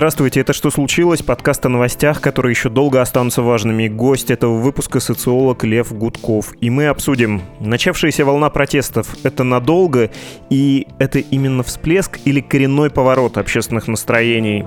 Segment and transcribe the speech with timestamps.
[0.00, 3.86] Здравствуйте, это «Что случилось?» Подкаст о новостях, которые еще долго останутся важными.
[3.86, 6.54] Гость этого выпуска— социолог Лев Гудков.
[6.62, 10.10] И мы обсудим, начавшаяся волна протестов— это надолго,
[10.48, 14.64] и это именно всплеск или коренной поворот общественных настроений?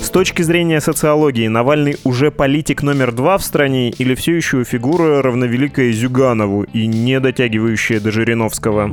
[0.00, 5.22] С точки зрения социологии, Навальный уже политик номер два в стране или все еще фигура
[5.24, 8.92] равновеликая Зюганову и не дотягивающая до Жириновского?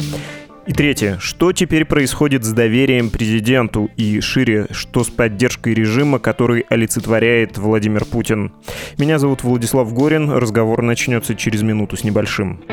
[0.66, 1.18] И третье.
[1.20, 8.04] Что теперь происходит с доверием президенту и шире, что с поддержкой режима, который олицетворяет Владимир
[8.04, 8.52] Путин?
[8.98, 10.32] Меня зовут Владислав Горин.
[10.32, 12.64] Разговор начнется через минуту с небольшим.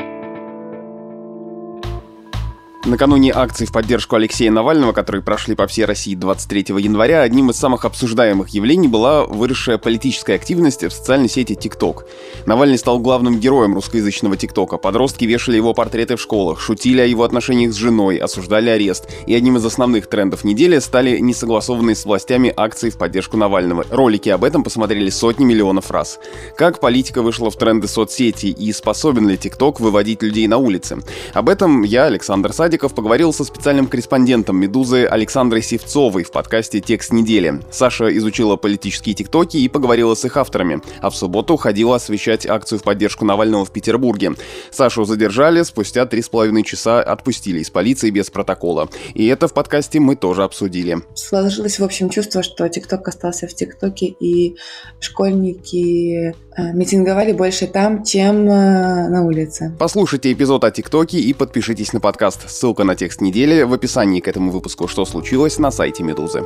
[2.85, 7.55] Накануне акций в поддержку Алексея Навального, которые прошли по всей России 23 января, одним из
[7.55, 12.03] самых обсуждаемых явлений была выросшая политическая активность в социальной сети TikTok.
[12.45, 14.75] Навальный стал главным героем русскоязычного ТикТока.
[14.75, 19.07] Подростки вешали его портреты в школах, шутили о его отношениях с женой, осуждали арест.
[19.27, 23.85] И одним из основных трендов недели стали несогласованные с властями акции в поддержку Навального.
[23.91, 26.19] Ролики об этом посмотрели сотни миллионов раз.
[26.57, 30.97] Как политика вышла в тренды соцсети и способен ли TikTok выводить людей на улицы?
[31.33, 36.79] Об этом я, Александр Садик, Садиков поговорил со специальным корреспондентом «Медузы» Александрой Севцовой в подкасте
[36.79, 37.61] «Текст недели».
[37.69, 42.79] Саша изучила политические тиктоки и поговорила с их авторами, а в субботу ходила освещать акцию
[42.79, 44.31] в поддержку Навального в Петербурге.
[44.71, 48.89] Сашу задержали, спустя три с половиной часа отпустили из полиции без протокола.
[49.13, 50.97] И это в подкасте мы тоже обсудили.
[51.13, 54.55] Сложилось, в общем, чувство, что ТикТок остался в ТикТоке, и
[54.99, 59.75] школьники митинговали больше там, чем э, на улице.
[59.79, 62.49] Послушайте эпизод о ТикТоке и подпишитесь на подкаст.
[62.49, 66.43] Ссылка на текст недели в описании к этому выпуску «Что случилось» на сайте «Медузы».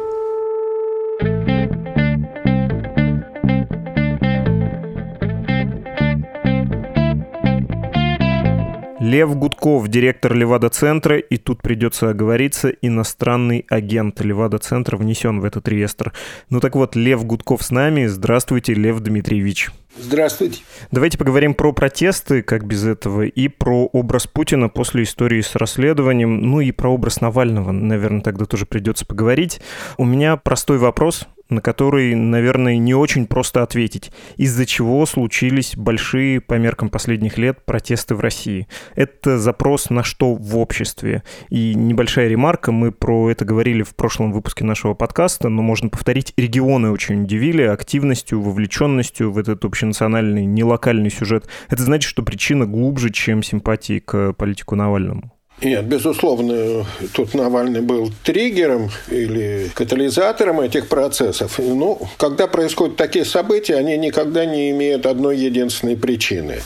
[9.08, 16.12] Лев Гудков, директор Левада-центра, и тут придется оговориться, иностранный агент Левада-центра внесен в этот реестр.
[16.50, 18.08] Ну так вот, Лев Гудков с нами.
[18.08, 19.70] Здравствуйте, Лев Дмитриевич.
[19.98, 20.62] Здравствуйте.
[20.92, 26.42] Давайте поговорим про протесты, как без этого, и про образ Путина после истории с расследованием,
[26.42, 29.62] ну и про образ Навального, наверное, тогда тоже придется поговорить.
[29.98, 36.41] У меня простой вопрос на который, наверное, не очень просто ответить, из-за чего случились большие
[36.41, 38.67] по меркам последних лет протесты в России.
[38.95, 41.23] Это запрос на что в обществе.
[41.49, 46.33] И небольшая ремарка, мы про это говорили в прошлом выпуске нашего подкаста, но можно повторить,
[46.37, 51.47] регионы очень удивили активностью, вовлеченностью в этот общенациональный, не локальный сюжет.
[51.69, 55.36] Это значит, что причина глубже, чем симпатии к политику Навальному.
[55.60, 61.58] Нет, безусловно, тут Навальный был триггером или катализатором этих процессов.
[61.58, 66.62] Ну, когда происходят такие события, они никогда не имеют одной единственной причины.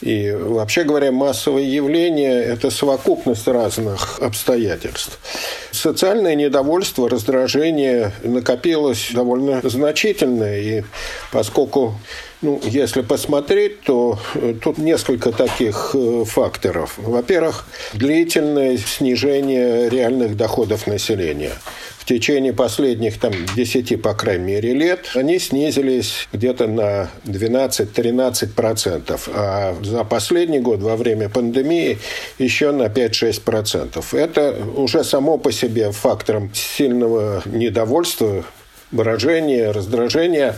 [0.00, 5.20] И вообще говоря, массовые явления– это совокупность разных обстоятельств.
[5.70, 10.60] Социальное недовольство, раздражение накопилось довольно значительное.
[10.60, 10.82] И
[11.30, 11.94] поскольку
[12.44, 16.94] ну, если посмотреть, то э, тут несколько таких э, факторов.
[16.98, 21.52] Во-первых, длительное снижение реальных доходов населения
[22.04, 29.74] в течение последних там, 10, по крайней мере, лет они снизились где-то на 12-13%, а
[29.82, 31.96] за последний год во время пандемии
[32.38, 34.04] еще на 5-6%.
[34.18, 38.44] Это уже само по себе фактором сильного недовольства
[38.94, 40.56] выражения, раздражения.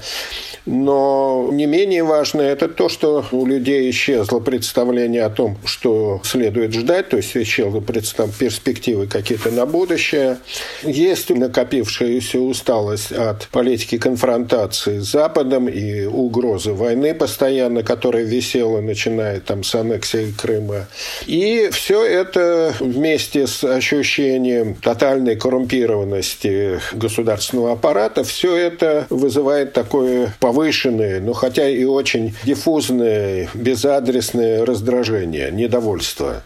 [0.67, 6.75] Но не менее важно это то, что у людей исчезло представление о том, что следует
[6.75, 10.39] ждать, то есть исчезло перспективы какие-то на будущее.
[10.83, 19.39] Есть накопившаяся усталость от политики конфронтации с Западом и угрозы войны постоянно, которая висела, начиная
[19.39, 20.89] там с аннексии Крыма.
[21.27, 31.21] И все это вместе с ощущением тотальной коррумпированности государственного аппарата, все это вызывает такое повышенное
[31.21, 36.43] но хотя и очень диффузные, безадресные раздражения, недовольство.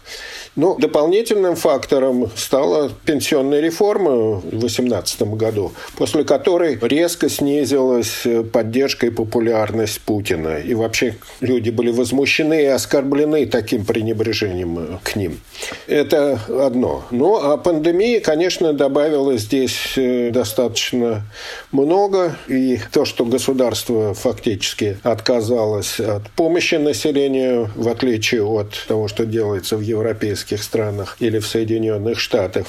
[0.57, 9.11] Ну, дополнительным фактором стала пенсионная реформа в 2018 году, после которой резко снизилась поддержка и
[9.11, 10.57] популярность Путина.
[10.57, 15.39] И вообще люди были возмущены и оскорблены таким пренебрежением к ним.
[15.87, 17.05] Это одно.
[17.11, 21.23] Ну, а пандемия, конечно, добавила здесь э, достаточно
[21.71, 22.35] много.
[22.49, 29.77] И то, что государство фактически отказалось от помощи населению, в отличие от того, что делается
[29.77, 32.67] в европейских европейских странах или в Соединенных Штатах.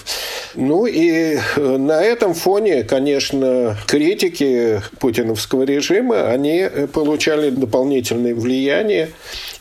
[0.54, 9.10] Ну и э, на этом фоне, конечно, критики путиновского режима, они получали дополнительное влияние,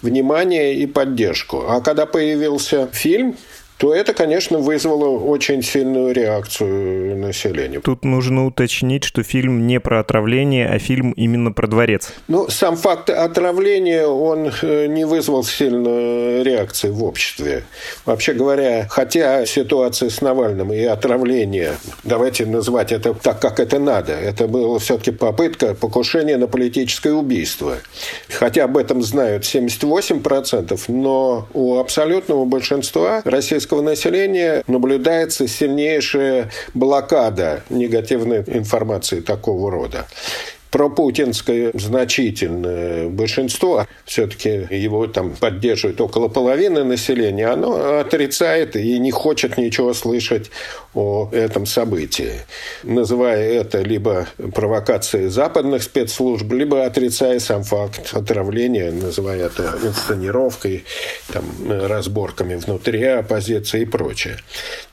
[0.02, 1.64] внимание и поддержку.
[1.68, 3.36] А когда появился фильм
[3.82, 7.80] то это, конечно, вызвало очень сильную реакцию населения.
[7.80, 12.14] Тут нужно уточнить, что фильм не про отравление, а фильм именно про дворец.
[12.28, 17.64] Ну, сам факт отравления, он э, не вызвал сильной реакции в обществе.
[18.06, 21.74] Вообще говоря, хотя ситуация с Навальным и отравление,
[22.04, 27.78] давайте называть это так, как это надо, это была все-таки попытка покушения на политическое убийство.
[28.30, 33.24] Хотя об этом знают 78%, но у абсолютного большинства
[33.72, 40.06] российского населения наблюдается сильнейшая блокада негативной информации такого рода
[40.72, 49.58] пропутинское значительное большинство, все-таки его там поддерживает около половины населения, оно отрицает и не хочет
[49.58, 50.50] ничего слышать
[50.94, 52.34] о этом событии,
[52.84, 60.86] называя это либо провокацией западных спецслужб, либо отрицая сам факт отравления, называя это инсценировкой,
[61.32, 64.38] там, разборками внутри оппозиции и прочее.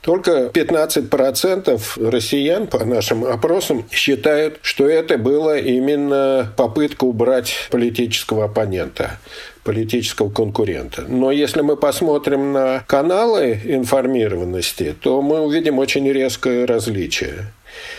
[0.01, 9.19] Только 15% россиян, по нашим опросам, считают, что это было именно попытка убрать политического оппонента
[9.63, 11.03] политического конкурента.
[11.07, 17.51] Но если мы посмотрим на каналы информированности, то мы увидим очень резкое различие.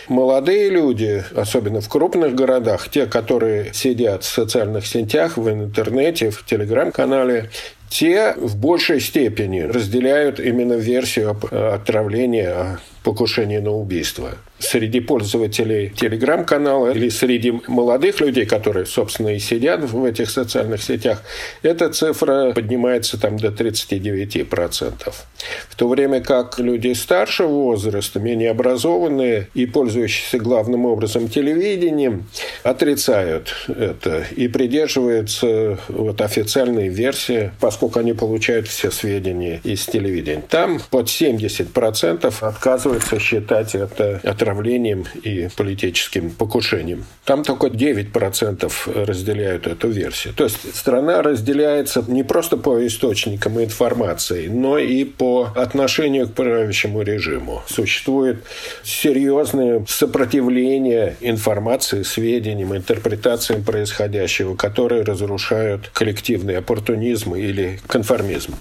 [0.09, 6.45] Молодые люди, особенно в крупных городах, те, которые сидят в социальных сетях, в интернете, в
[6.45, 7.51] телеграм-канале,
[7.89, 14.31] те в большей степени разделяют именно версию отравления, покушения на убийство
[14.61, 21.23] среди пользователей телеграм-канала или среди молодых людей, которые, собственно, и сидят в этих социальных сетях,
[21.63, 25.15] эта цифра поднимается там до 39%.
[25.69, 32.27] В то время как люди старшего возраста, менее образованные и пользующиеся главным образом телевидением,
[32.63, 40.43] отрицают это и придерживаются вот официальной версии, поскольку они получают все сведения из телевидения.
[40.49, 47.05] Там под 70% отказываются считать это отравлением отравлением и политическим покушением.
[47.25, 50.35] Там только 9% разделяют эту версию.
[50.35, 57.03] То есть страна разделяется не просто по источникам информации, но и по отношению к правящему
[57.03, 57.63] режиму.
[57.67, 58.45] Существует
[58.83, 68.55] серьезное сопротивление информации, сведениям, интерпретациям происходящего, которые разрушают коллективный оппортунизм или конформизм.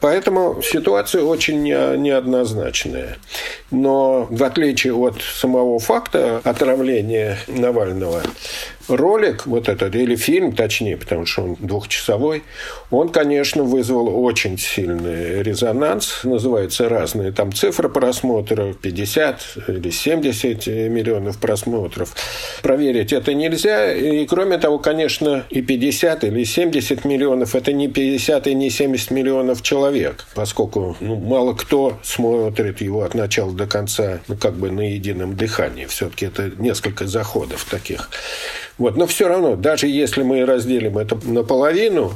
[0.00, 3.18] Поэтому ситуация очень неоднозначная.
[3.70, 8.22] Но в отличие от самого факта отравления Навального
[8.88, 12.42] ролик, вот этот, или фильм, точнее, потому что он двухчасовой,
[12.90, 16.20] он, конечно, вызвал очень сильный резонанс.
[16.24, 22.14] Называются разные там цифры просмотров, 50 или 70 миллионов просмотров.
[22.62, 23.92] Проверить это нельзя.
[23.92, 29.10] И, кроме того, конечно, и 50 или 70 миллионов– это не 50 и не 70
[29.10, 34.70] миллионов человек, поскольку ну, мало кто смотрит его от начала до конца ну, как бы
[34.70, 35.86] на едином дыхании.
[35.86, 38.08] Все-таки это несколько заходов таких.
[38.78, 38.96] Вот.
[38.96, 42.12] Но все равно, даже если мы разделим это наполовину,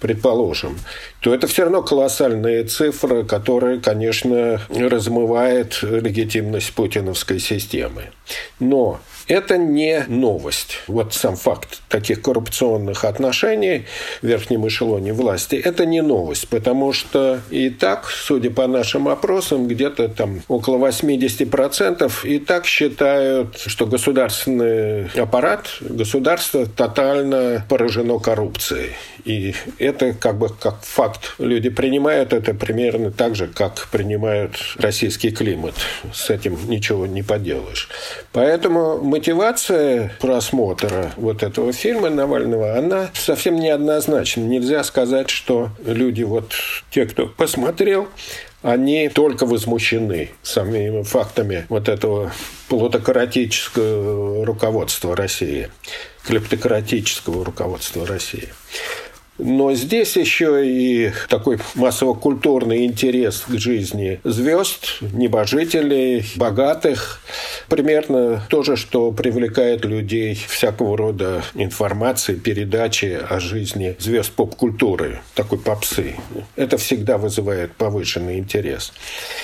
[0.00, 0.78] предположим,
[1.20, 8.04] то это все равно колоссальные цифры, которые, конечно, размывает легитимность путиновской системы.
[8.58, 10.82] Но это не новость.
[10.86, 13.86] Вот сам факт таких коррупционных отношений
[14.22, 19.66] в верхнем эшелоне власти– это не новость, потому что и так, судя по нашим опросам,
[19.68, 28.92] где-то там около 80% и так считают, что государственный аппарат, государство тотально поражено коррупцией.
[29.26, 31.34] И это как бы как факт.
[31.38, 35.74] Люди принимают это примерно так же, как принимают российский климат.
[36.14, 37.88] С этим ничего не поделаешь.
[38.30, 44.42] Поэтому мотивация просмотра вот этого фильма Навального, она совсем неоднозначна.
[44.42, 46.54] Нельзя сказать, что люди, вот
[46.92, 48.06] те, кто посмотрел,
[48.62, 52.32] они только возмущены самими фактами вот этого
[52.68, 55.68] плутократического руководства России,
[56.24, 58.48] клептократического руководства России.
[59.38, 67.20] Но здесь еще и такой массово-культурный интерес к жизни звезд, небожителей, богатых.
[67.68, 75.58] Примерно то же, что привлекает людей всякого рода информации, передачи о жизни звезд поп-культуры, такой
[75.58, 76.14] попсы.
[76.54, 78.92] Это всегда вызывает повышенный интерес.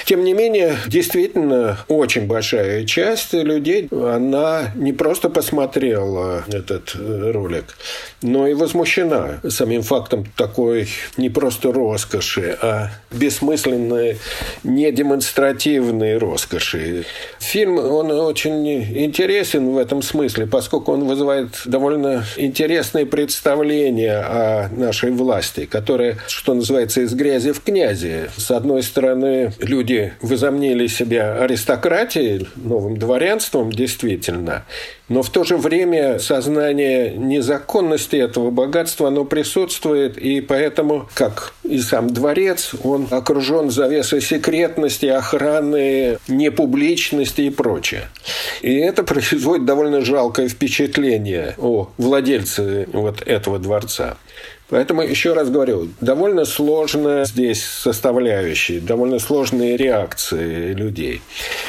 [0.07, 7.77] Тем не менее, действительно, очень большая часть людей, она не просто посмотрела этот ролик,
[8.23, 14.19] но и возмущена самим страшным фактом такой не просто роскоши, а бессмысленной,
[14.65, 17.05] недемонстративной роскоши.
[17.39, 25.11] Фильм, он очень интересен в этом смысле, поскольку он вызывает довольно интересные представления о нашей
[25.11, 28.31] власти, которая, что называется, из грязи в князи.
[28.37, 34.65] С одной стороны, люди возомнили себя аристократией, новым дворянством, действительно,
[35.13, 41.79] но в то же время сознание незаконности этого богатства, оно присутствует, и поэтому, как и
[41.81, 48.09] сам дворец, он окружен завесой секретности, охраны, непубличности и прочее.
[48.63, 54.17] И это производит довольно жалкое впечатление о владельце вот этого дворца.
[54.73, 61.21] Поэтому, еще раз говорю, довольно сложно здесь составляющие, довольно сложные реакции людей.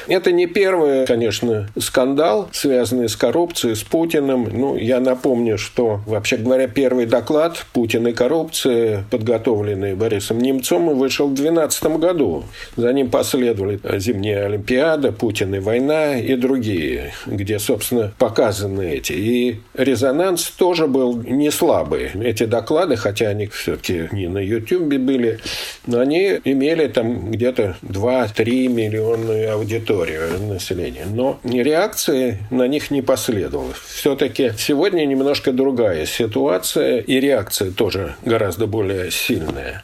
[0.08, 4.48] Это не первый, конечно, скандал, связанный с коррупцией, с Путиным.
[4.50, 11.28] Ну, я напомню, что, вообще говоря, первый доклад «Путин и коррупция», подготовленный Борисом Немцом, вышел
[11.28, 12.46] в 2012 году.
[12.78, 19.12] За ним последовали «Зимняя Олимпиада», «Путин и война» и другие, где, собственно, показаны эти.
[19.12, 22.12] И резонанс тоже был не слабый.
[22.14, 25.40] Эти доклады доклады, хотя они все-таки не на YouTube были,
[25.88, 31.06] но они имели там где-то 2-3 миллиона аудиторию населения.
[31.06, 33.74] Но реакции на них не последовало.
[33.88, 39.84] Все-таки сегодня немножко другая ситуация, и реакция тоже гораздо более сильная.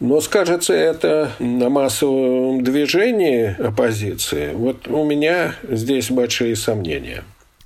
[0.00, 4.50] Но скажется это на массовом движении оппозиции.
[4.52, 7.22] Вот у меня здесь большие сомнения.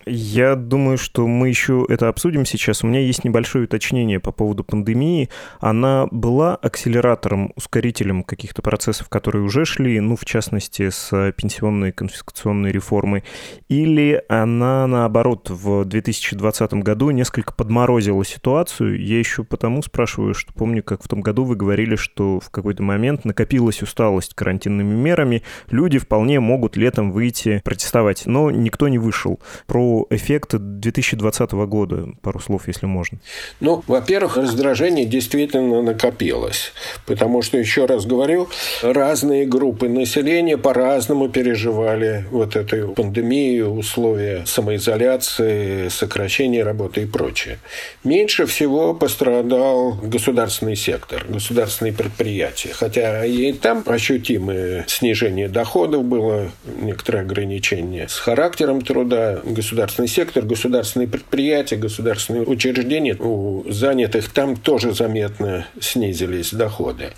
[0.08, 2.82] Я думаю, что мы еще это обсудим сейчас.
[2.82, 5.28] У меня есть небольшое уточнение по поводу пандемии.
[5.60, 12.72] Она была акселератором, ускорителем каких-то процессов, которые уже шли, ну, в частности, с пенсионной конфискационной
[12.72, 13.24] реформой,
[13.68, 19.00] или она, наоборот, в 2020 году несколько подморозила ситуацию?
[19.02, 22.82] Я еще потому спрашиваю, что помню, как в том году вы говорили, что в какой-то
[22.82, 29.40] момент накопилась усталость карантинными мерами, люди вполне могут летом выйти протестовать, но никто не вышел.
[29.66, 33.18] Про эффект 2020 года, пару слов, если можно.
[33.60, 36.72] Ну, во-первых, раздражение действительно накопилось,
[37.06, 38.48] потому что, еще раз говорю,
[38.82, 47.58] разные группы населения по-разному переживали вот эту пандемию, условия самоизоляции, сокращения работы и прочее.
[48.04, 56.50] Меньше всего пострадал государственный сектор, государственные предприятия, хотя и там ощутимое снижение доходов было,
[56.80, 64.56] некоторые ограничения с характером труда государственного государственный сектор, государственные предприятия, государственные учреждения, у занятых там
[64.56, 67.12] тоже заметно снизились доходы.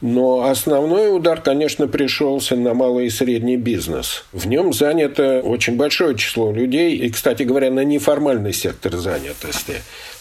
[0.00, 4.24] Но основной удар, конечно, пришелся на малый и средний бизнес.
[4.32, 9.74] В нем занято очень большое число людей, и, кстати говоря, на неформальный сектор занятости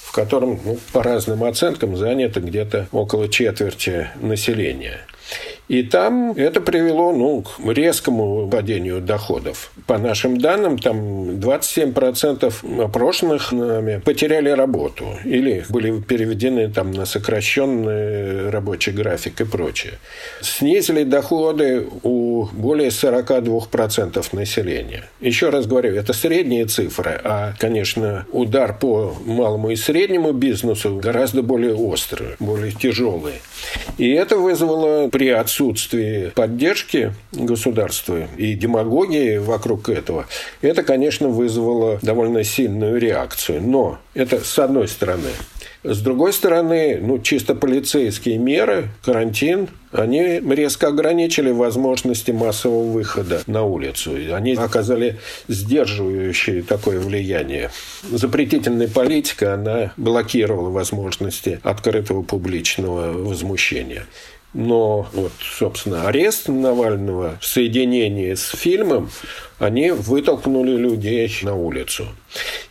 [0.04, 5.00] в котором, ну, по разным оценкам, занято где-то около четверти населения.
[5.70, 9.72] И там это привело ну, к резкому падению доходов.
[9.88, 18.50] По нашим данным, там 27% опрошенных нами потеряли работу или были переведены там, на сокращенный
[18.50, 19.94] рабочий график и прочее.
[20.42, 25.06] Снизили доходы у более 42% населения.
[25.22, 31.42] Еще раз говорю, это средние цифры, а, конечно, удар по малому и среднему бизнесу гораздо
[31.42, 33.36] более острый, более тяжелый.
[33.98, 35.53] И это вызвало при отсутствии
[36.36, 40.28] поддержки государства и демагогии вокруг этого,
[40.62, 43.62] это, конечно, вызвало довольно сильную реакцию.
[43.62, 45.30] Но это с одной стороны.
[45.84, 53.64] С другой стороны, ну, чисто полицейские меры, карантин, они резко ограничили возможности массового выхода на
[53.64, 54.16] улицу.
[54.32, 55.20] Они оказали
[55.50, 57.70] сдерживающее такое влияние.
[58.10, 64.06] Запретительная политика, она блокировала возможности открытого публичного возмущения.
[64.54, 69.10] Но вот, собственно, арест Навального в соединении с фильмом,
[69.60, 72.08] они вытолкнули людей на улицу.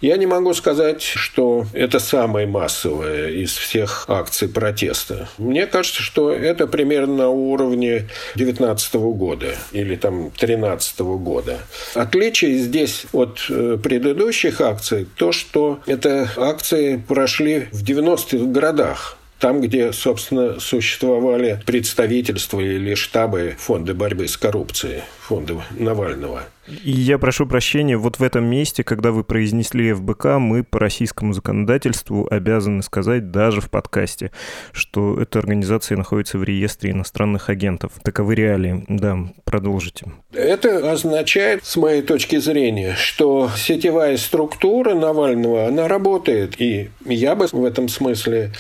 [0.01, 5.29] Я не могу сказать, что это самое массовое из всех акций протеста.
[5.39, 11.59] Мне кажется, что это примерно на уровне 2019 года или там 2013 года.
[11.95, 19.61] Отличие здесь от э, предыдущих акций то, что это акции прошли в 90-х городах там,
[19.61, 26.45] где, собственно, существовали представительства или штабы Фонда борьбы с коррупцией, фонда Навального.
[26.69, 32.29] Я прошу прощения, вот в этом месте, когда вы произнесли ФБК, мы по российскому законодательству
[32.31, 34.31] обязаны сказать даже в подкасте,
[34.71, 37.93] что эта организация находится в реестре иностранных агентов.
[38.05, 38.85] Таковы реалии.
[38.89, 40.07] Да, продолжите.
[40.33, 46.61] Это означает, с моей точки зрения, что сетевая структура Навального, она работает.
[46.61, 48.53] И я бы в этом смысле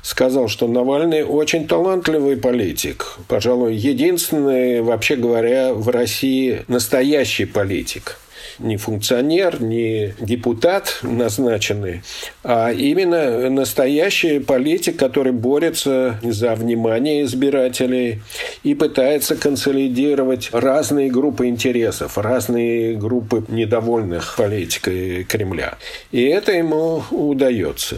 [0.00, 3.18] сказал, что Навальный очень талантливый политик.
[3.28, 8.18] Пожалуй, единственный, вообще говоря, в России настоящий политик
[8.58, 12.02] не функционер, не депутат назначенный,
[12.42, 18.20] а именно настоящий политик, который борется за внимание избирателей
[18.62, 25.78] и пытается консолидировать разные группы интересов, разные группы недовольных политикой Кремля.
[26.12, 27.96] И это ему удается.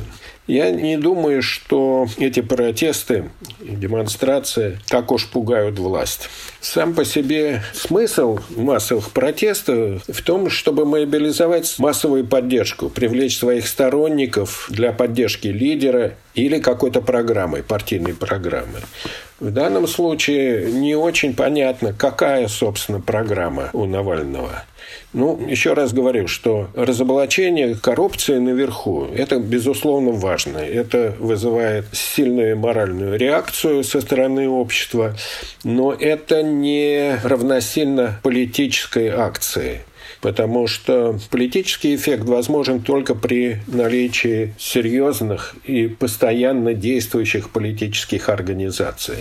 [0.49, 3.30] Я не думаю, что эти протесты
[3.61, 6.28] и демонстрации так уж пугают власть.
[6.61, 14.66] Сам по себе смысл массовых протестов в том, чтобы мобилизовать массовую поддержку, привлечь своих сторонников
[14.68, 18.80] для поддержки лидера или какой-то программы, партийной программы.
[19.41, 24.65] В данном случае не очень понятно, какая, собственно, программа у Навального.
[25.12, 30.59] Ну, еще раз говорю, что разоблачение коррупции наверху– это, безусловно, важно.
[30.59, 35.15] Это вызывает сильную моральную реакцию со стороны общества,
[35.65, 39.83] но это не равносильно политической акции
[40.23, 49.17] потому что политический эффект возможен только при наличии серьезных и постоянно действующих политических организаций.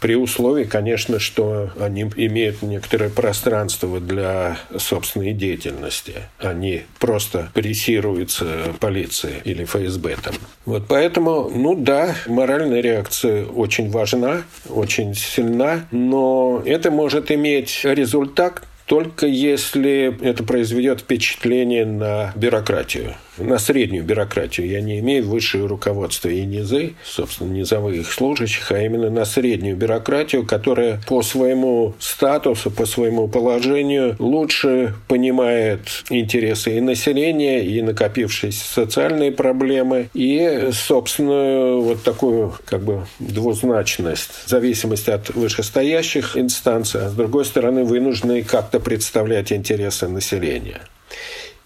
[0.00, 6.14] При условии, конечно, что они имеют некоторое пространство для собственной деятельности.
[6.38, 10.34] Они просто прессируются полицией или ФСБ там.
[10.66, 18.62] Вот поэтому, ну да, моральная реакция очень важна, очень сильна, но это может иметь результат
[18.88, 24.68] только если это произведет впечатление на бюрократию на среднюю бюрократию.
[24.68, 30.46] Я не имею высшее руководство и низы, собственно, низовых служащих, а именно на среднюю бюрократию,
[30.46, 35.80] которая по своему статусу, по своему положению лучше понимает
[36.10, 45.08] интересы и населения, и накопившиеся социальные проблемы, и, собственно, вот такую как бы двузначность, зависимость
[45.08, 50.80] от вышестоящих инстанций, а с другой стороны, вынуждены как-то представлять интересы населения.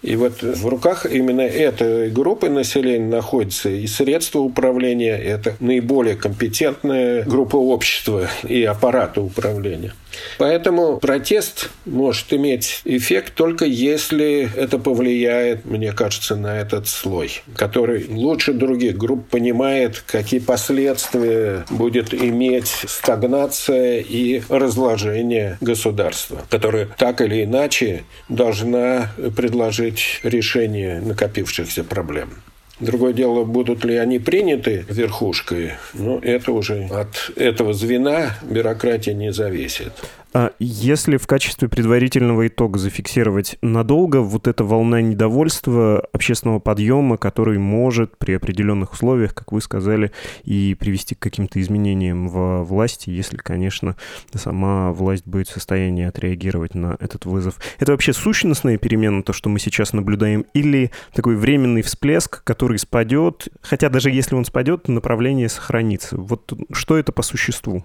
[0.03, 7.23] И вот в руках именно этой группы населения находится и средства управления, это наиболее компетентная
[7.23, 9.93] группа общества и аппарата управления.
[10.37, 18.07] Поэтому протест может иметь эффект только если это повлияет, мне кажется, на этот слой, который
[18.09, 27.43] лучше других групп понимает, какие последствия будет иметь стагнация и разложение государства, которое так или
[27.43, 32.43] иначе должна предложить решение накопившихся проблем.
[32.83, 39.31] Другое дело, будут ли они приняты верхушкой, но это уже от этого звена бюрократия не
[39.31, 39.93] зависит.
[40.35, 47.59] А если в качестве предварительного итога зафиксировать надолго вот эта волна недовольства общественного подъема, который
[47.59, 50.11] может при определенных условиях, как вы сказали,
[50.43, 53.95] и привести к каким-то изменениям во власти, если, конечно,
[54.33, 57.59] сама власть будет в состоянии отреагировать на этот вызов.
[57.79, 63.47] Это вообще сущностная перемена, то, что мы сейчас наблюдаем, или такой временный всплеск, который спадет,
[63.61, 66.15] хотя даже если он спадет, направление сохранится.
[66.17, 67.83] Вот что это по существу?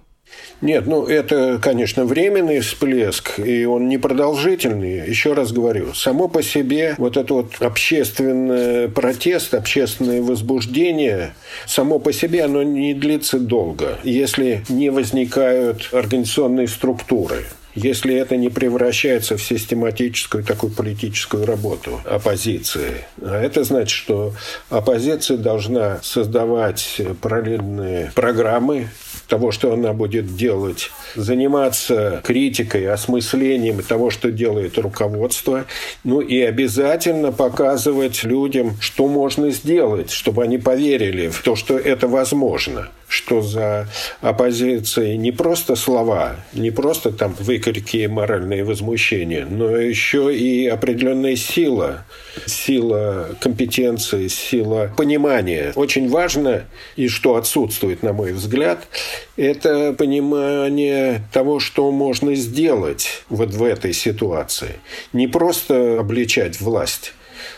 [0.61, 5.09] Нет, ну это, конечно, временный всплеск, и он непродолжительный.
[5.09, 11.33] Еще раз говорю, само по себе вот это вот общественный протест, общественное возбуждение,
[11.65, 17.45] само по себе оно не длится долго, если не возникают организационные структуры
[17.81, 23.05] если это не превращается в систематическую такую политическую работу оппозиции.
[23.21, 24.33] А это значит, что
[24.69, 28.89] оппозиция должна создавать параллельные программы,
[29.27, 35.65] того, что она будет делать, заниматься критикой, осмыслением того, что делает руководство,
[36.03, 42.07] ну и обязательно показывать людям, что можно сделать, чтобы они поверили в то, что это
[42.07, 43.87] возможно что за
[44.21, 51.35] оппозицией не просто слова, не просто там выкрики и моральные возмущения, но еще и определенная
[51.35, 52.05] сила,
[52.45, 55.73] сила компетенции, сила понимания.
[55.75, 58.87] Очень важно, и что отсутствует, на мой взгляд,
[59.35, 64.75] это понимание того, что можно сделать вот в этой ситуации.
[65.13, 67.13] Не просто обличать власть.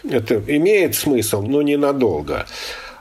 [0.10, 2.46] Это имеет смысл, но ненадолго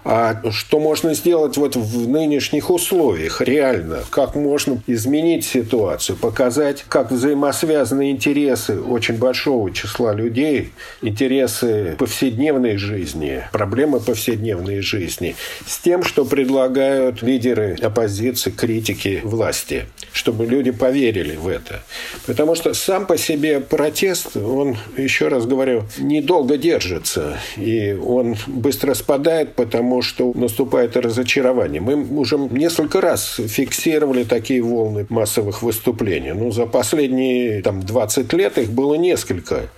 [0.04, 7.10] а что можно сделать вот в нынешних условиях реально, как можно изменить ситуацию, показать, как
[7.10, 15.36] взаимосвязаны интересы очень большого числа людей, интересы повседневной жизни, проблемы повседневной жизни,
[15.66, 21.82] с тем, что предлагают лидеры оппозиции, критики власти, чтобы люди поверили в это.
[22.26, 28.94] Потому что сам по себе протест, он, еще раз говорю, недолго держится, и он быстро
[28.94, 31.80] спадает, потому что наступает разочарование.
[31.80, 36.32] Мы уже несколько раз фиксировали такие волны массовых выступлений.
[36.32, 39.68] Ну, за последние там, 20 лет их было несколько.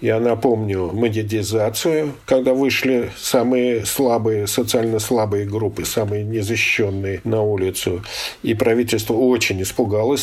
[0.00, 8.02] Я напомню монетизацию, когда вышли самые слабые, социально слабые группы, самые незащищенные на улицу.
[8.42, 9.62] И правительство очень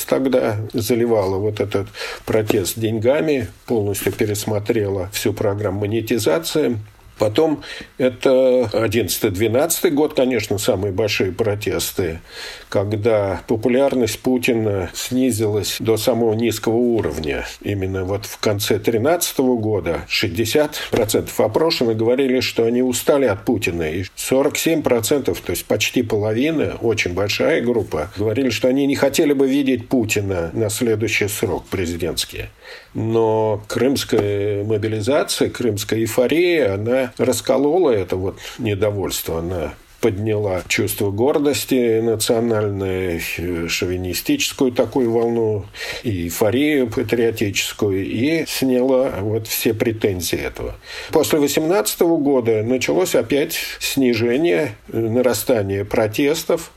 [0.08, 1.88] тогда, заливало вот этот
[2.26, 6.78] протест деньгами, полностью пересмотрело всю программу монетизации.
[7.24, 7.64] Потом
[7.98, 12.20] это 11-12 год, конечно, самые большие протесты,
[12.68, 17.46] когда популярность Путина снизилась до самого низкого уровня.
[17.62, 23.84] Именно вот в конце 13 года 60% опрошенных говорили, что они устали от Путина.
[23.84, 29.48] И 47%, то есть почти половина, очень большая группа, говорили, что они не хотели бы
[29.48, 32.50] видеть Путина на следующий срок президентский.
[32.94, 43.22] Но крымская мобилизация, крымская эйфория, она расколола это вот недовольство на подняла чувство гордости национальной,
[43.70, 45.66] шовинистическую такую волну,
[46.04, 50.76] и эйфорию патриотическую, и сняла вот все претензии этого.
[51.14, 56.74] После 18 года началось опять снижение, нарастание протестов,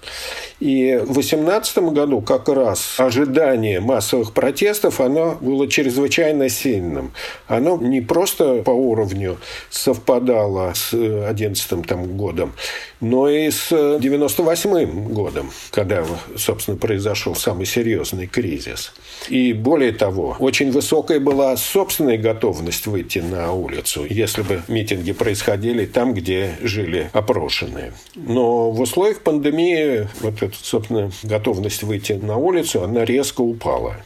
[0.61, 7.12] и в 2018 году как раз ожидание массовых протестов, оно было чрезвычайно сильным.
[7.47, 9.38] Оно не просто по уровню
[9.71, 12.55] совпадало с 2011 там, годом,
[13.01, 16.05] но и с 98 годом, когда,
[16.37, 18.95] собственно, произошел самый серьезный кризис.
[19.29, 25.85] И более того, очень высокая была собственная готовность выйти на улицу, если бы митинги происходили
[25.85, 27.92] там, где жили опрошенные.
[28.14, 33.97] Но в условиях пандемии вот собственно, готовность выйти на улицу, она резко упала.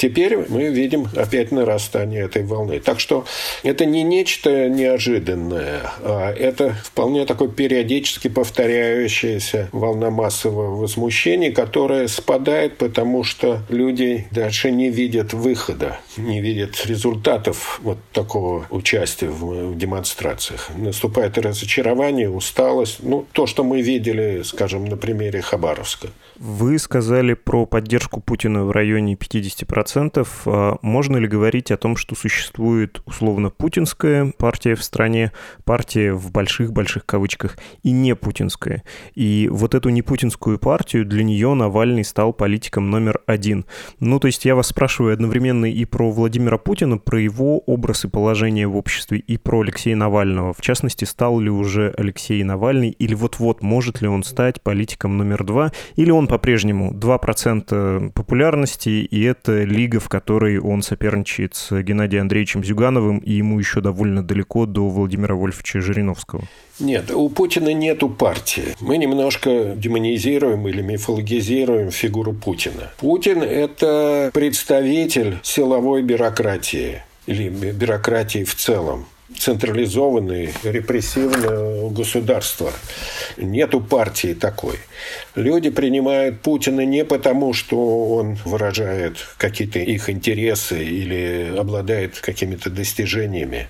[0.00, 2.80] Теперь мы видим опять нарастание этой волны.
[2.80, 3.26] Так что
[3.62, 12.78] это не нечто неожиданное, а это вполне такой периодически повторяющаяся волна массового возмущения, которая спадает,
[12.78, 20.70] потому что люди дальше не видят выхода, не видят результатов вот такого участия в демонстрациях.
[20.78, 23.00] Наступает разочарование, усталость.
[23.02, 26.08] Ну, то, что мы видели, скажем, на примере Хабаровска.
[26.40, 30.26] Вы сказали про поддержку Путина в районе 50%.
[30.46, 35.32] А можно ли говорить о том, что существует условно путинская партия в стране,
[35.64, 38.84] партия в больших-больших кавычках, и не путинская?
[39.14, 43.66] И вот эту непутинскую партию для нее Навальный стал политиком номер один.
[43.98, 48.08] Ну, то есть я вас спрашиваю одновременно и про Владимира Путина, про его образ и
[48.08, 50.54] положение в обществе, и про Алексея Навального.
[50.54, 55.44] В частности, стал ли уже Алексей Навальный, или вот-вот может ли он стать политиком номер
[55.44, 62.22] два, или он по-прежнему 2% популярности, и это лига, в которой он соперничает с Геннадием
[62.22, 66.44] Андреевичем Зюгановым, и ему еще довольно далеко до Владимира Вольфовича Жириновского.
[66.78, 68.76] Нет, у Путина нету партии.
[68.80, 72.92] Мы немножко демонизируем или мифологизируем фигуру Путина.
[72.98, 79.06] Путин– это представитель силовой бюрократии или бюрократии в целом
[79.40, 82.72] централизованное репрессивное государство.
[83.38, 84.76] Нету партии такой.
[85.34, 93.68] Люди принимают Путина не потому, что он выражает какие-то их интересы или обладает какими-то достижениями,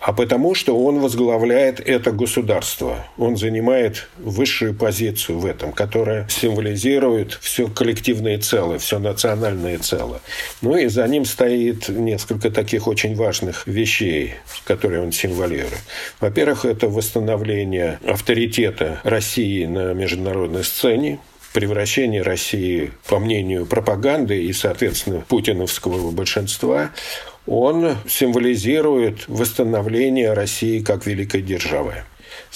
[0.00, 3.06] а потому, что он возглавляет это государство.
[3.16, 10.20] Он занимает высшую позицию в этом, которая символизирует все коллективное целое, все национальное целое.
[10.60, 15.82] Ну и за ним стоит несколько таких очень важных вещей, которые он символирует.
[16.20, 21.18] Во-первых, это восстановление авторитета России на международной сцене,
[21.52, 26.90] превращение России, по мнению пропаганды и, соответственно, путиновского большинства,
[27.46, 32.04] он символизирует восстановление России как великой державы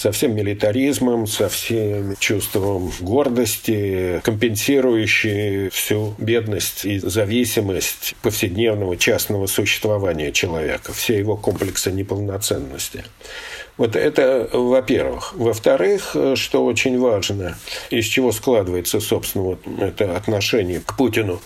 [0.00, 10.32] со всем милитаризмом, со всем чувством гордости, компенсирующей всю бедность и зависимость повседневного частного существования
[10.32, 13.04] человека, все его комплексы неполноценности.
[13.76, 15.34] Вот это, во-первых.
[15.34, 17.58] Во-вторых, что очень важно,
[17.90, 21.42] из чего складывается, собственно, вот это отношение к Путину,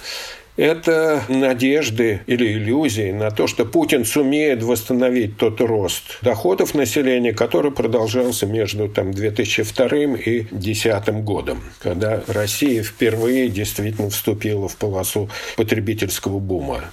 [0.56, 7.72] это надежды или иллюзии на то, что Путин сумеет восстановить тот рост доходов населения, который
[7.72, 9.86] продолжался между там, 2002
[10.16, 16.84] и 2010 годом, когда Россия впервые действительно вступила в полосу потребительского бума.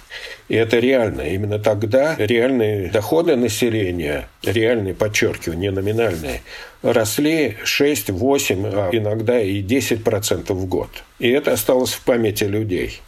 [0.49, 1.21] И это реально.
[1.21, 6.41] Именно тогда реальные доходы населения, реальные, подчеркиваю, не номинальные,
[6.81, 10.89] росли 6, 8, а иногда и 10% в год.
[11.19, 13.01] И это осталось в памяти людей.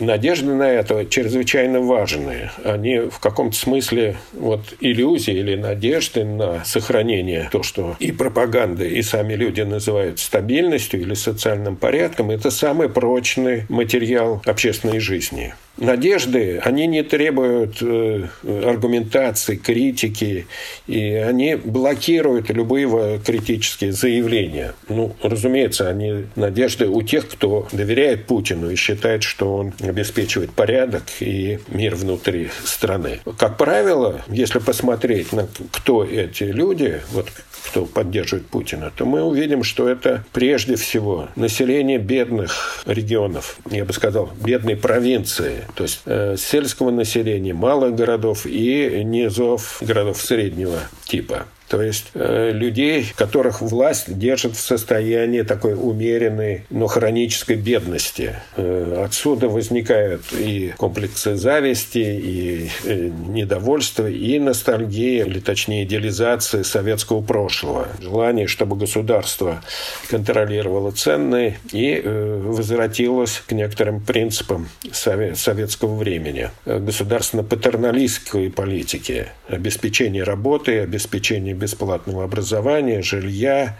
[0.00, 2.50] Надежды на это чрезвычайно важные.
[2.64, 9.02] Они в каком-то смысле вот иллюзии или надежды на сохранение, то, что и пропаганда, и
[9.02, 15.54] сами люди называют стабильностью или социальным порядком, это самый прочный материал общественной жизни.
[15.78, 20.46] Надежды, они не требуют э, аргументации, критики,
[20.86, 24.74] и они блокируют любые критические заявления.
[24.88, 31.04] Ну, разумеется, они надежды у тех, кто доверяет Путину и считает, что он обеспечивает порядок
[31.20, 33.20] и мир внутри страны.
[33.38, 37.28] Как правило, если посмотреть на кто эти люди, вот
[37.68, 43.92] кто поддерживает Путина, то мы увидим, что это прежде всего население бедных регионов, я бы
[43.92, 51.46] сказал, бедной провинции, то есть э, сельского населения, малых городов и низов городов среднего типа.
[51.68, 58.36] То есть э, людей, которых власть держит в состоянии такой умеренной, но хронической бедности.
[58.56, 67.20] Э, отсюда возникают и комплексы зависти, и э, недовольство, и ностальгия, или точнее идеализация советского
[67.20, 67.88] прошлого.
[68.00, 69.62] Желание, чтобы государство
[70.08, 76.50] контролировало ценные и э, возвратилось к некоторым принципам совет, советского времени.
[76.64, 83.76] Государственно-патерналистской политики, обеспечение работы, обеспечение бесплатного образования, жилья,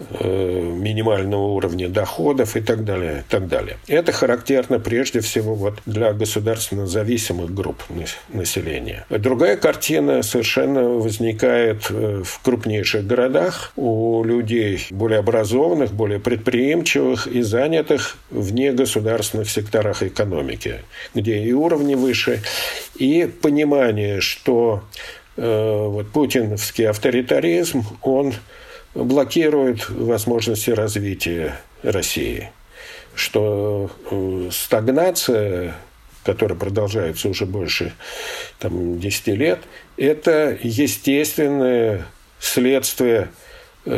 [0.00, 3.78] Э, минимального уровня доходов и так далее, и так далее.
[3.88, 7.82] Это характерно прежде всего вот для государственно зависимых групп
[8.28, 9.04] населения.
[9.10, 17.42] Другая картина совершенно возникает э, в крупнейших городах у людей более образованных, более предприимчивых и
[17.42, 20.76] занятых в негосударственных секторах экономики,
[21.12, 22.40] где и уровни выше,
[22.94, 24.84] и понимание, что
[25.44, 28.34] вот путиновский авторитаризм, он
[28.94, 32.50] блокирует возможности развития России.
[33.14, 35.74] Что э, стагнация,
[36.24, 37.92] которая продолжается уже больше
[38.58, 39.60] там, 10 лет,
[39.96, 42.04] это естественное
[42.40, 43.47] следствие Э,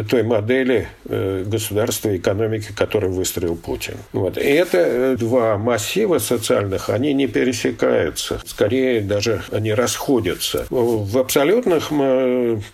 [0.09, 3.95] той модели э, государства и экономики, которую выстроил Путин.
[4.13, 4.37] Вот.
[4.37, 8.41] И это э, два массива социальных, они не пересекаются.
[8.45, 10.67] Скорее, даже они расходятся.
[10.71, 11.91] В абсолютных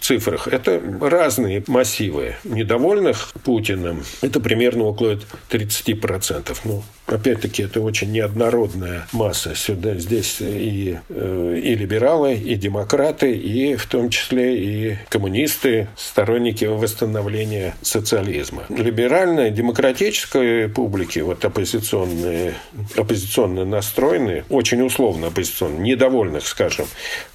[0.01, 2.37] цифрах это разные массивы.
[2.45, 5.19] Недовольных Путиным это примерно около
[5.51, 6.57] 30%.
[6.65, 9.55] Ну, Опять-таки, это очень неоднородная масса.
[9.55, 17.27] Сюда, здесь и, и либералы, и демократы, и в том числе и коммунисты, сторонники восстановления
[17.27, 18.65] становления социализма.
[18.69, 22.55] Либеральной, демократической публики, вот оппозиционные,
[22.97, 26.87] оппозиционно настроенные, очень условно оппозиционные, недовольных, скажем,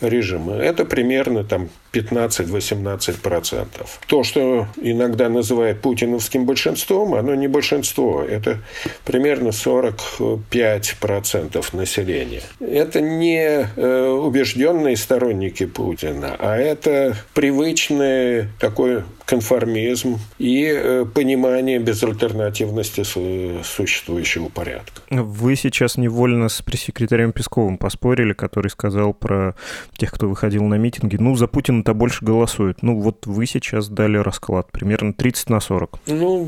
[0.02, 3.68] режима, это примерно там 15-18%.
[4.08, 8.60] То, что иногда называют путиновским большинством, оно не большинство, это
[9.06, 12.42] примерно 45% населения.
[12.60, 23.04] Это не э, убежденные сторонники Путина, а это привычный такой конформизм и э, понимание безальтернативности
[23.04, 25.02] существующего порядка.
[25.10, 29.56] Вы сейчас невольно с пресс-секретарем Песковым поспорили, который сказал про
[29.98, 31.18] тех, кто выходил на митинги.
[31.18, 32.82] Ну, за Путина-то больше голосуют.
[32.82, 34.72] Ну, вот вы сейчас дали расклад.
[34.72, 36.00] Примерно 30 на 40.
[36.08, 36.46] Ну,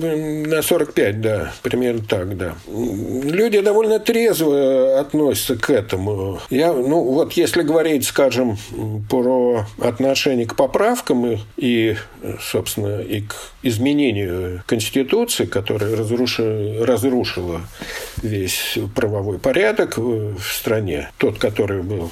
[0.47, 1.53] на 45, да.
[1.62, 2.55] Примерно так, да.
[2.67, 6.39] Люди довольно трезво относятся к этому.
[6.49, 8.57] Я, ну, вот если говорить, скажем,
[9.09, 11.95] про отношение к поправкам и, и
[12.41, 17.62] собственно, собственно, и к изменению Конституции, которая разрушила, разрушила
[18.21, 22.12] весь правовой порядок в стране, тот, который был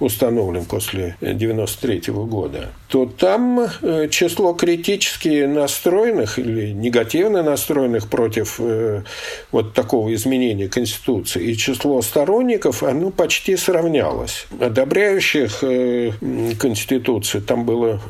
[0.00, 9.02] установлен после 1993 года, то там э, число критически настроенных или негативно настроенных против э,
[9.50, 14.46] вот такого изменения Конституции и число сторонников, оно почти сравнялось.
[14.60, 16.12] Одобряющих э,
[16.58, 18.00] Конституцию там было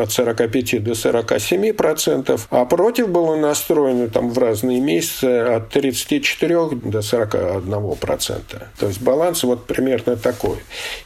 [0.00, 6.68] от 45 до 47 процентов, а против было настроено там в разные месяцы от 34
[6.84, 8.68] до 41 процента.
[8.78, 10.58] То есть баланс вот примерно такой.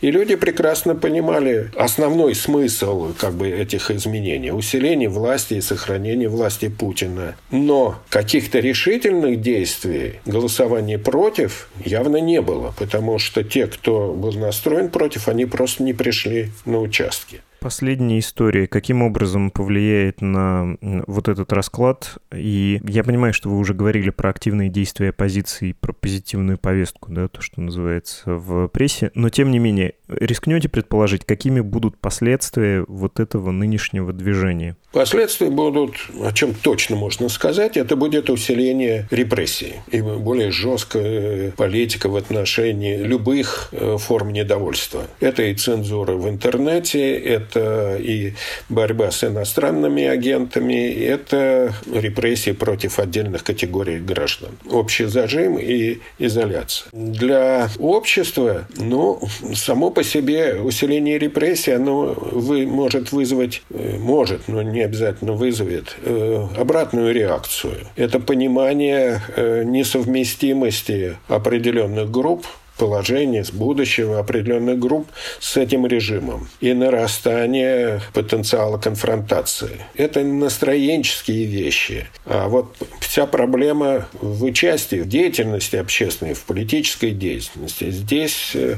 [0.05, 4.53] И люди прекрасно понимали основной смысл как бы этих изменений.
[4.53, 7.37] Усиление власти и сохранение власти Путина.
[7.51, 14.91] Но каких-то решительных действий, голосования против явно не было, потому что те, кто был настроен
[14.91, 17.41] против, они просто не пришли на участки.
[17.65, 22.19] Последняя история каким образом повлияет на вот этот расклад?
[22.31, 27.27] И я понимаю, что вы уже говорили про активные действия оппозиции, про позитивную повестку, да,
[27.27, 33.19] то, что называется в прессе, но тем не менее, рискнете предположить, какими будут последствия вот
[33.19, 34.77] этого нынешнего движения?
[34.93, 42.09] Последствия будут, о чем точно можно сказать, это будет усиление репрессий и более жесткая политика
[42.09, 45.09] в отношении любых э, форм недовольства.
[45.19, 48.33] Это и цензура в интернете, это это и
[48.69, 54.51] борьба с иностранными агентами, это репрессии против отдельных категорий граждан.
[54.71, 56.89] Общий зажим и изоляция.
[56.93, 59.21] Для общества, ну,
[59.55, 65.97] само по себе усиление репрессий, оно вы, может вызвать, э, может, но не обязательно вызовет,
[66.03, 67.75] э, обратную реакцию.
[67.97, 72.47] Это понимание э, несовместимости определенных групп
[72.79, 75.09] положение с будущего определенных групп
[75.41, 79.87] с этим режимом и нарастание потенциала конфронтации.
[79.95, 82.07] Это настроенческие вещи.
[82.27, 87.91] А вот вся проблема в участии, в деятельности общественной, в политической деятельности.
[87.91, 88.77] Здесь э,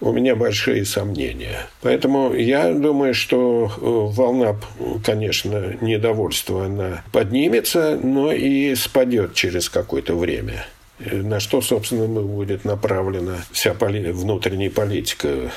[0.00, 1.66] у меня большие сомнения.
[1.82, 4.56] Поэтому я думаю, что э, волна,
[5.04, 10.66] конечно, недовольства, она поднимется, но и спадет через какое-то время
[10.98, 15.50] на что, собственно, будет направлена вся поли- внутренняя политика э,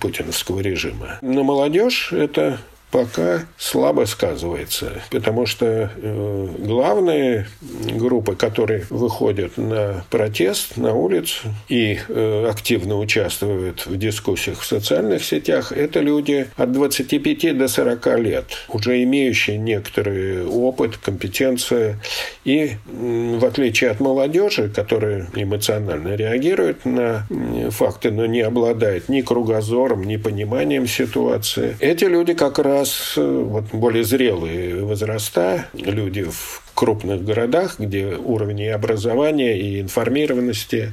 [0.00, 1.18] путиновского режима.
[1.20, 2.58] На молодежь это
[2.92, 7.48] пока слабо сказывается, потому что э, главные
[7.94, 15.24] группы, которые выходят на протест, на улицу и э, активно участвуют в дискуссиях в социальных
[15.24, 21.98] сетях, это люди от 25 до 40 лет, уже имеющие некоторый опыт, компетенцию,
[22.44, 27.26] и э, в отличие от молодежи, которая эмоционально реагирует на
[27.70, 33.66] факты, но не обладает ни кругозором, ни пониманием ситуации, эти люди как раз раз вот,
[33.72, 40.92] более зрелые возраста, люди в крупных городах, где уровень и образования, и информированности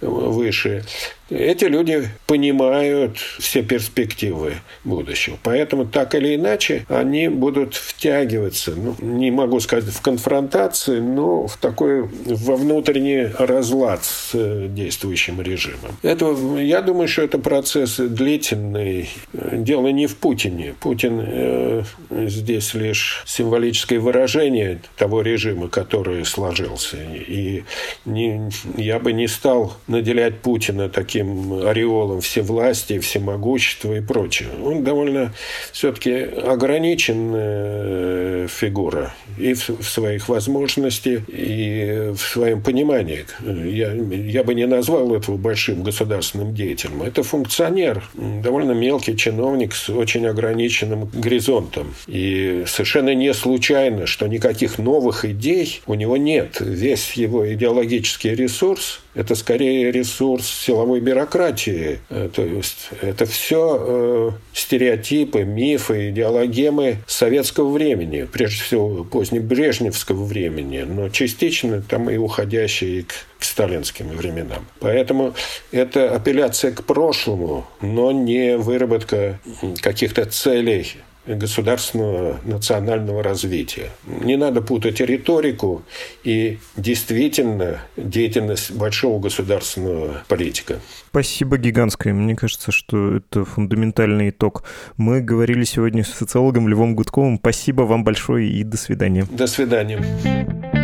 [0.00, 0.84] выше,
[1.30, 5.38] эти люди понимают все перспективы будущего.
[5.42, 11.56] Поэтому так или иначе они будут втягиваться, ну, не могу сказать в конфронтации, но в
[11.56, 15.96] такой во внутренний разлад с э, действующим режимом.
[16.02, 19.08] Это, я думаю, что это процесс длительный.
[19.32, 20.74] Дело не в Путине.
[20.78, 26.96] Путин э, здесь лишь символическое выражение того режима, который сложился.
[26.96, 27.64] И
[28.04, 34.48] не, я бы не стал наделять Путина таким ореолом всевластия, всемогущества и прочее.
[34.64, 35.32] Он довольно
[35.72, 43.26] все-таки ограниченная фигура и в, в своих возможностях, и в своем понимании.
[43.42, 47.02] Я, я бы не назвал этого большим государственным деятелем.
[47.02, 51.94] Это функционер, довольно мелкий чиновник с очень ограниченным горизонтом.
[52.06, 56.56] И совершенно не случайно, что никаких новых идей у него нет.
[56.60, 62.00] Весь его идеологический ресурс это скорее ресурс силовой бюрократии.
[62.10, 70.80] Э, то есть это все э, стереотипы, мифы, идеологемы советского времени, прежде всего позднебрежневского времени,
[70.80, 74.66] но частично там и уходящие к, к сталинским временам.
[74.80, 75.34] Поэтому
[75.70, 79.38] это апелляция к прошлому, но не выработка
[79.80, 83.90] каких-то целей государственного национального развития.
[84.06, 85.82] Не надо путать риторику
[86.22, 90.80] и действительно деятельность большого государственного политика.
[91.08, 92.12] Спасибо гигантское.
[92.12, 94.64] Мне кажется, что это фундаментальный итог.
[94.96, 97.38] Мы говорили сегодня с социологом Львом Гудковым.
[97.38, 99.26] Спасибо вам большое и до свидания.
[99.30, 100.83] До свидания.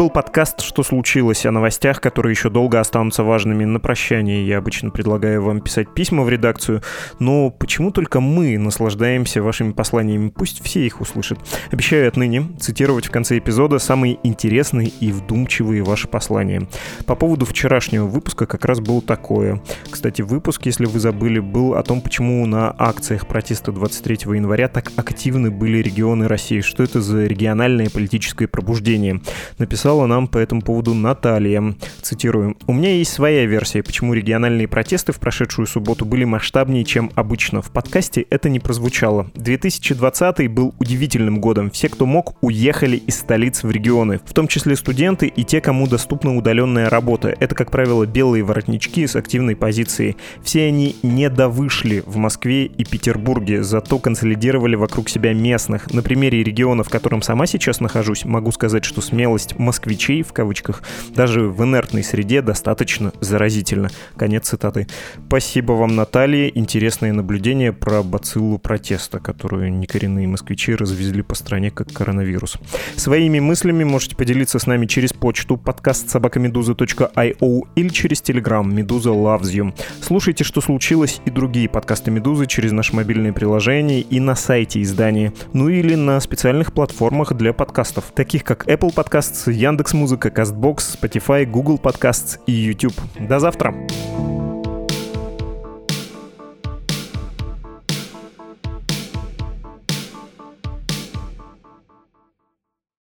[0.00, 4.46] Был подкаст «Что случилось?» о новостях, которые еще долго останутся важными на прощание.
[4.46, 6.80] Я обычно предлагаю вам писать письма в редакцию,
[7.18, 10.30] но почему только мы наслаждаемся вашими посланиями?
[10.30, 11.38] Пусть все их услышат.
[11.70, 16.66] Обещаю отныне цитировать в конце эпизода самые интересные и вдумчивые ваши послания.
[17.04, 19.60] По поводу вчерашнего выпуска как раз было такое.
[19.90, 24.92] Кстати, выпуск, если вы забыли, был о том, почему на акциях протеста 23 января так
[24.96, 26.62] активны были регионы России.
[26.62, 29.20] Что это за региональное политическое пробуждение?
[29.58, 31.74] Написал написала нам по этому поводу Наталья.
[32.00, 32.56] Цитирую.
[32.66, 37.60] «У меня есть своя версия, почему региональные протесты в прошедшую субботу были масштабнее, чем обычно.
[37.60, 39.26] В подкасте это не прозвучало.
[39.34, 41.70] 2020 был удивительным годом.
[41.70, 45.88] Все, кто мог, уехали из столиц в регионы, в том числе студенты и те, кому
[45.88, 47.34] доступна удаленная работа.
[47.40, 50.16] Это, как правило, белые воротнички с активной позицией.
[50.44, 55.92] Все они не довышли в Москве и Петербурге, зато консолидировали вокруг себя местных.
[55.92, 60.82] На примере региона, в котором сама сейчас нахожусь, могу сказать, что смелость москвичей, в кавычках,
[61.14, 63.88] даже в инертной среде достаточно заразительна.
[64.16, 64.86] Конец цитаты.
[65.26, 66.48] Спасибо вам, Наталья.
[66.48, 72.58] Интересные наблюдения про бациллу протеста, которую некоренные москвичи развезли по стране как коронавирус.
[72.96, 79.52] Своими мыслями можете поделиться с нами через почту подкаст собакамедуза.io или через телеграм Медуза Loves
[79.52, 79.74] You.
[80.02, 85.32] Слушайте, что случилось и другие подкасты Медузы через наше мобильное приложение и на сайте издания,
[85.54, 91.78] ну или на специальных платформах для подкастов, таких как Apple Podcasts, Яндекс.Музыка, Castbox, Spotify, Google
[91.80, 92.98] Podcasts и YouTube.
[93.28, 93.72] До завтра!